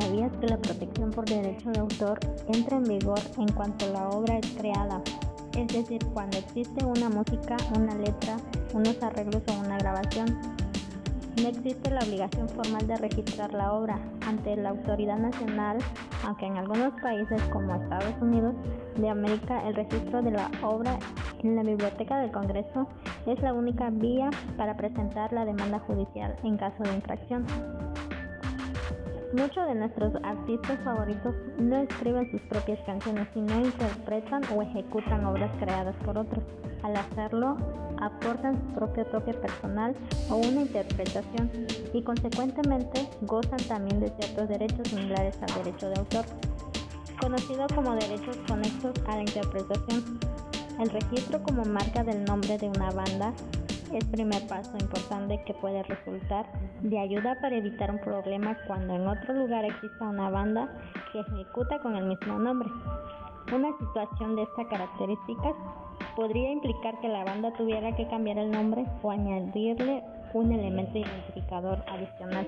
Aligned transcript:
¿Sabías 0.00 0.32
que 0.40 0.46
la 0.46 0.56
protección 0.56 1.10
por 1.10 1.26
derecho 1.26 1.70
de 1.70 1.80
autor 1.80 2.18
entra 2.48 2.78
en 2.78 2.84
vigor 2.84 3.18
en 3.36 3.52
cuanto 3.52 3.92
la 3.92 4.08
obra 4.08 4.38
es 4.38 4.50
creada? 4.52 5.02
Es 5.56 5.68
decir, 5.68 6.04
cuando 6.14 6.38
existe 6.38 6.84
una 6.84 7.10
música, 7.10 7.56
una 7.76 7.94
letra, 7.94 8.38
unos 8.72 9.00
arreglos 9.02 9.42
o 9.48 9.60
una 9.60 9.76
grabación. 9.76 10.40
No 11.42 11.48
existe 11.48 11.90
la 11.90 12.00
obligación 12.00 12.48
formal 12.48 12.86
de 12.86 12.96
registrar 12.96 13.52
la 13.52 13.72
obra 13.72 13.98
ante 14.26 14.56
la 14.56 14.70
autoridad 14.70 15.18
nacional, 15.18 15.78
aunque 16.24 16.46
en 16.46 16.56
algunos 16.56 16.98
países 17.02 17.42
como 17.52 17.74
Estados 17.74 18.14
Unidos 18.22 18.54
de 18.96 19.08
América 19.10 19.68
el 19.68 19.74
registro 19.74 20.22
de 20.22 20.30
la 20.30 20.50
obra 20.62 20.98
en 21.42 21.56
la 21.56 21.62
Biblioteca 21.62 22.18
del 22.18 22.32
Congreso 22.32 22.88
es 23.26 23.40
la 23.42 23.52
única 23.52 23.90
vía 23.90 24.30
para 24.56 24.76
presentar 24.76 25.32
la 25.32 25.44
demanda 25.44 25.78
judicial 25.80 26.36
en 26.42 26.56
caso 26.56 26.82
de 26.84 26.94
infracción. 26.94 27.46
Muchos 29.32 29.64
de 29.68 29.76
nuestros 29.76 30.12
artistas 30.24 30.80
favoritos 30.82 31.36
no 31.56 31.76
escriben 31.76 32.28
sus 32.32 32.40
propias 32.42 32.80
canciones, 32.84 33.28
sino 33.32 33.60
interpretan 33.60 34.42
o 34.52 34.60
ejecutan 34.60 35.24
obras 35.24 35.52
creadas 35.60 35.94
por 36.04 36.18
otros. 36.18 36.42
Al 36.82 36.96
hacerlo, 36.96 37.56
aportan 38.00 38.56
su 38.56 38.74
propio 38.74 39.06
toque 39.06 39.32
personal 39.34 39.94
o 40.30 40.36
una 40.36 40.62
interpretación 40.62 41.48
y 41.92 42.02
consecuentemente 42.02 43.08
gozan 43.22 43.60
también 43.68 44.00
de 44.00 44.08
ciertos 44.08 44.48
derechos 44.48 44.88
similares 44.88 45.38
al 45.42 45.62
derecho 45.62 45.90
de 45.90 46.00
autor, 46.00 46.24
conocido 47.20 47.66
como 47.72 47.94
derechos 47.94 48.36
conexos 48.48 48.94
a 49.06 49.14
la 49.14 49.20
interpretación. 49.20 50.18
El 50.80 50.90
registro 50.90 51.40
como 51.44 51.64
marca 51.64 52.02
del 52.02 52.24
nombre 52.24 52.58
de 52.58 52.68
una 52.68 52.90
banda 52.90 53.32
es 53.92 54.04
primer 54.06 54.46
paso 54.46 54.72
importante 54.80 55.42
que 55.44 55.54
puede 55.54 55.82
resultar 55.82 56.46
de 56.82 56.98
ayuda 56.98 57.36
para 57.40 57.56
evitar 57.56 57.90
un 57.90 57.98
problema 57.98 58.56
cuando 58.66 58.94
en 58.94 59.06
otro 59.06 59.34
lugar 59.34 59.64
exista 59.64 60.08
una 60.08 60.30
banda 60.30 60.68
que 61.12 61.20
ejecuta 61.20 61.80
con 61.80 61.96
el 61.96 62.04
mismo 62.04 62.38
nombre. 62.38 62.68
Una 63.52 63.76
situación 63.78 64.36
de 64.36 64.42
estas 64.42 64.66
características 64.68 65.54
podría 66.14 66.52
implicar 66.52 67.00
que 67.00 67.08
la 67.08 67.24
banda 67.24 67.52
tuviera 67.54 67.94
que 67.96 68.06
cambiar 68.08 68.38
el 68.38 68.50
nombre 68.50 68.84
o 69.02 69.10
añadirle 69.10 70.04
un 70.34 70.52
elemento 70.52 70.98
identificador 70.98 71.82
adicional. 71.88 72.46